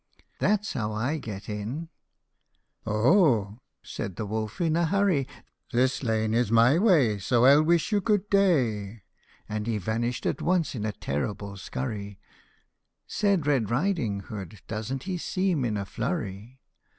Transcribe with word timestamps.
That 0.39 0.65
's 0.65 0.73
how 0.73 0.93
I 0.93 1.19
get 1.19 1.47
in."" 1.47 1.89
Oh!" 2.87 3.59
said 3.83 4.19
wolf, 4.19 4.59
in 4.59 4.75
a 4.75 4.87
hurry," 4.87 5.27
This 5.73 6.01
lane 6.01 6.33
is 6.33 6.51
my 6.51 6.79
way, 6.79 7.19
So 7.19 7.45
I 7.45 7.51
'11 7.51 7.65
wish 7.67 7.91
you 7.91 8.01
good 8.01 8.27
day." 8.31 9.03
And 9.47 9.67
he 9.67 9.77
vanished 9.77 10.25
at 10.25 10.41
once 10.41 10.73
in 10.73 10.87
a 10.87 10.91
terrible 10.91 11.55
scurry; 11.55 12.17
Said 13.05 13.45
Red 13.45 13.69
Riding 13.69 14.21
Hood," 14.21 14.61
Doesn't 14.67 15.03
he 15.03 15.19
seem 15.19 15.63
in 15.63 15.77
a 15.77 15.85
flurry 15.85 16.61